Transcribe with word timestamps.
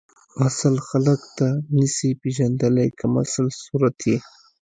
اصل 0.47 0.73
خلک 0.87 1.21
ته 1.37 1.47
نسی 1.77 2.09
پیژندلی 2.21 2.87
کمسل 2.99 3.47
صورت 3.63 3.97
یی 4.09 4.15